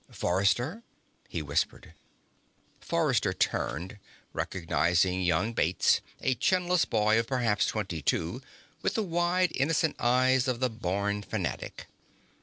"Forrester?" 0.09 0.81
he 1.29 1.43
whispered. 1.43 1.93
Forrester 2.79 3.33
turned, 3.35 3.99
recognizing 4.33 5.21
young 5.21 5.53
Bates, 5.53 6.01
a 6.21 6.33
chinless 6.33 6.85
boy 6.85 7.19
of 7.19 7.27
perhaps 7.27 7.67
twenty 7.67 8.01
two, 8.01 8.41
with 8.81 8.95
the 8.95 9.03
wide, 9.03 9.51
innocent 9.53 9.95
eyes 9.99 10.47
of 10.47 10.59
the 10.59 10.71
born 10.71 11.21
fanatic. 11.21 11.85